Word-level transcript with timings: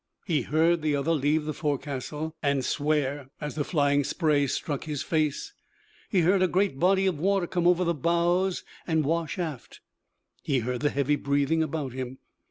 He 0.25 0.41
heard 0.41 0.81
the 0.81 0.95
other 0.95 1.11
leave 1.11 1.45
the 1.45 1.53
forecastle, 1.53 2.35
and 2.41 2.65
swear 2.65 3.29
as 3.39 3.53
the 3.53 3.63
flying 3.63 4.03
spray 4.03 4.47
struck 4.47 4.85
his 4.85 5.03
face; 5.03 5.53
he 6.09 6.21
heard 6.21 6.41
a 6.41 6.47
great 6.47 6.79
body 6.79 7.05
of 7.05 7.19
water 7.19 7.45
come 7.45 7.67
over 7.67 7.83
the 7.83 7.93
bows 7.93 8.63
and 8.87 9.05
wash 9.05 9.37
aft; 9.37 9.79
he 10.41 10.61
heard 10.61 10.79
the 10.79 10.89
heavy 10.89 11.17
breathing 11.17 11.61
about 11.61 11.93
him. 11.93 12.17